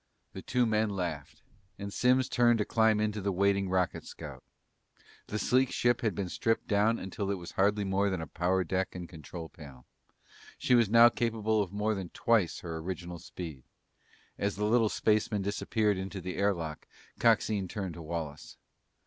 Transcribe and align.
The 0.33 0.41
two 0.41 0.65
men 0.65 0.89
laughed 0.89 1.43
and 1.77 1.93
Simms 1.93 2.27
turned 2.27 2.57
to 2.57 2.65
climb 2.65 2.99
into 2.99 3.21
the 3.21 3.31
waiting 3.31 3.69
rocket 3.69 4.03
scout. 4.03 4.41
The 5.27 5.37
sleek 5.37 5.69
ship 5.71 6.01
had 6.01 6.15
been 6.15 6.27
stripped 6.27 6.67
down 6.67 6.97
until 6.97 7.29
it 7.29 7.37
was 7.37 7.51
hardly 7.51 7.83
more 7.83 8.09
than 8.09 8.19
a 8.19 8.25
power 8.25 8.63
deck 8.63 8.95
and 8.95 9.07
control 9.07 9.47
panel. 9.47 9.85
She 10.57 10.73
was 10.73 10.89
now 10.89 11.09
capable 11.09 11.61
of 11.61 11.71
more 11.71 11.93
than 11.93 12.09
twice 12.15 12.61
her 12.61 12.77
original 12.77 13.19
speed. 13.19 13.63
As 14.39 14.55
the 14.55 14.65
little 14.65 14.89
spaceman 14.89 15.43
disappeared 15.43 15.97
into 15.97 16.19
the 16.19 16.35
air 16.35 16.55
lock, 16.55 16.87
Coxine 17.19 17.67
turned 17.67 17.93
to 17.93 18.01
Wallace. 18.01 18.57